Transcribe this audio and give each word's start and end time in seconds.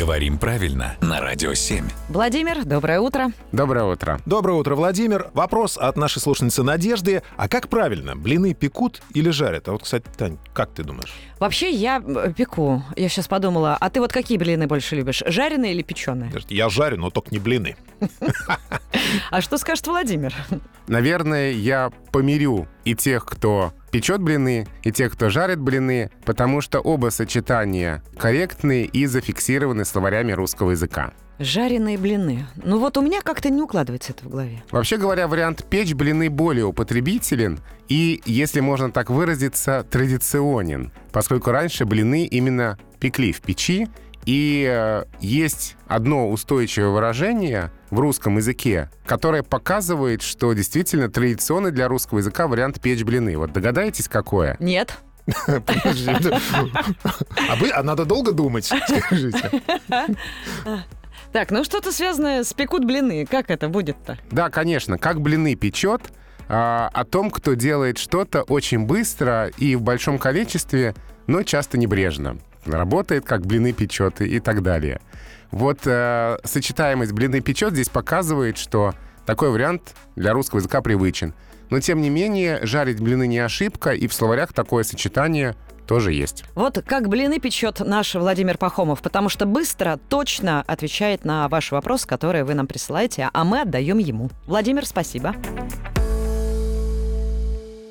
Говорим 0.00 0.38
правильно 0.38 0.96
на 1.02 1.20
Радио 1.20 1.52
7. 1.52 1.84
Владимир, 2.08 2.64
доброе 2.64 3.00
утро. 3.00 3.32
Доброе 3.52 3.84
утро. 3.84 4.18
Доброе 4.24 4.54
утро, 4.54 4.74
Владимир. 4.74 5.30
Вопрос 5.34 5.76
от 5.76 5.98
нашей 5.98 6.20
слушательницы 6.22 6.62
Надежды. 6.62 7.22
А 7.36 7.50
как 7.50 7.68
правильно, 7.68 8.16
блины 8.16 8.54
пекут 8.54 9.02
или 9.12 9.28
жарят? 9.28 9.68
А 9.68 9.72
вот, 9.72 9.82
кстати, 9.82 10.06
Тань, 10.16 10.38
как 10.54 10.72
ты 10.72 10.84
думаешь? 10.84 11.12
Вообще, 11.38 11.70
я 11.70 12.02
э, 12.02 12.32
пеку. 12.34 12.82
Я 12.96 13.10
сейчас 13.10 13.28
подумала, 13.28 13.76
а 13.78 13.90
ты 13.90 14.00
вот 14.00 14.10
какие 14.10 14.38
блины 14.38 14.66
больше 14.66 14.96
любишь? 14.96 15.22
Жареные 15.26 15.74
или 15.74 15.82
печеные? 15.82 16.32
Я 16.48 16.70
жарю, 16.70 16.96
но 16.96 17.10
только 17.10 17.28
не 17.32 17.38
блины. 17.38 17.76
А 19.30 19.40
что 19.40 19.58
скажет 19.58 19.86
Владимир? 19.86 20.32
Наверное, 20.86 21.50
я 21.50 21.90
помирю 22.12 22.68
и 22.84 22.94
тех, 22.94 23.24
кто 23.24 23.72
печет 23.90 24.20
блины, 24.20 24.66
и 24.82 24.92
тех, 24.92 25.12
кто 25.12 25.28
жарит 25.28 25.58
блины, 25.58 26.10
потому 26.24 26.60
что 26.60 26.80
оба 26.80 27.10
сочетания 27.10 28.02
корректны 28.16 28.84
и 28.84 29.06
зафиксированы 29.06 29.84
словарями 29.84 30.32
русского 30.32 30.72
языка. 30.72 31.12
Жареные 31.38 31.96
блины. 31.96 32.46
Ну 32.56 32.78
вот 32.78 32.98
у 32.98 33.00
меня 33.00 33.22
как-то 33.22 33.48
не 33.48 33.62
укладывается 33.62 34.12
это 34.12 34.26
в 34.26 34.28
голове. 34.28 34.62
Вообще 34.70 34.98
говоря, 34.98 35.26
вариант 35.26 35.64
печь 35.64 35.94
блины 35.94 36.28
более 36.28 36.66
употребителен 36.66 37.60
и, 37.88 38.20
если 38.26 38.60
можно 38.60 38.92
так 38.92 39.08
выразиться, 39.08 39.86
традиционен, 39.90 40.92
поскольку 41.12 41.50
раньше 41.50 41.86
блины 41.86 42.26
именно 42.26 42.78
пекли 42.98 43.32
в 43.32 43.40
печи, 43.40 43.88
и 44.26 44.66
э, 44.68 45.04
есть 45.20 45.76
одно 45.86 46.30
устойчивое 46.30 46.90
выражение 46.90 47.70
в 47.90 47.98
русском 47.98 48.36
языке, 48.36 48.90
которое 49.06 49.42
показывает, 49.42 50.22
что 50.22 50.52
действительно 50.52 51.10
традиционный 51.10 51.72
для 51.72 51.88
русского 51.88 52.18
языка 52.18 52.46
вариант 52.46 52.80
печь 52.80 53.02
блины. 53.02 53.36
Вот 53.36 53.52
догадаетесь, 53.52 54.08
какое? 54.08 54.56
Нет. 54.60 54.96
Подожди. 55.46 56.10
А 57.48 57.56
вы, 57.56 57.70
а 57.70 57.82
надо 57.82 58.04
долго 58.04 58.32
думать, 58.32 58.66
скажите. 58.66 59.62
Так, 61.32 61.52
ну 61.52 61.62
что-то 61.62 61.92
связанное 61.92 62.42
с 62.42 62.52
пекут 62.52 62.84
блины. 62.84 63.24
Как 63.24 63.50
это 63.50 63.68
будет-то? 63.68 64.18
Да, 64.32 64.50
конечно, 64.50 64.98
как 64.98 65.20
блины 65.20 65.54
печет, 65.54 66.10
а, 66.48 66.90
о 66.92 67.04
том, 67.04 67.30
кто 67.30 67.54
делает 67.54 67.98
что-то 67.98 68.42
очень 68.42 68.84
быстро 68.84 69.46
и 69.56 69.76
в 69.76 69.82
большом 69.82 70.18
количестве, 70.18 70.96
но 71.28 71.44
часто 71.44 71.78
небрежно. 71.78 72.38
Работает, 72.64 73.24
как 73.24 73.46
блины 73.46 73.72
печет 73.72 74.20
и, 74.20 74.40
так 74.40 74.62
далее. 74.62 75.00
Вот 75.50 75.80
э, 75.84 76.38
сочетаемость 76.44 77.12
блины 77.12 77.40
печет 77.40 77.72
здесь 77.72 77.88
показывает, 77.88 78.58
что 78.58 78.94
такой 79.26 79.50
вариант 79.50 79.94
для 80.16 80.32
русского 80.32 80.58
языка 80.58 80.80
привычен. 80.80 81.34
Но, 81.70 81.80
тем 81.80 82.00
не 82.00 82.10
менее, 82.10 82.60
жарить 82.64 83.00
блины 83.00 83.26
не 83.26 83.38
ошибка, 83.38 83.90
и 83.90 84.06
в 84.08 84.12
словарях 84.12 84.52
такое 84.52 84.82
сочетание 84.82 85.56
тоже 85.86 86.12
есть. 86.12 86.44
Вот 86.54 86.82
как 86.86 87.08
блины 87.08 87.40
печет 87.40 87.80
наш 87.80 88.14
Владимир 88.14 88.58
Пахомов, 88.58 89.02
потому 89.02 89.28
что 89.28 89.46
быстро, 89.46 89.98
точно 90.08 90.62
отвечает 90.66 91.24
на 91.24 91.48
ваши 91.48 91.74
вопросы, 91.74 92.06
которые 92.06 92.44
вы 92.44 92.54
нам 92.54 92.66
присылаете, 92.66 93.28
а 93.32 93.44
мы 93.44 93.62
отдаем 93.62 93.98
ему. 93.98 94.30
Владимир, 94.46 94.86
спасибо. 94.86 95.34